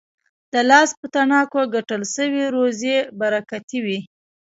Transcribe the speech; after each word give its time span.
د 0.53 0.55
لاس 0.69 0.89
په 0.99 1.05
تڼاکو 1.15 1.61
ګټل 1.75 2.01
سوې 2.15 2.43
روزي 2.55 2.95
برکتي 3.19 3.79
وي. 3.85 3.99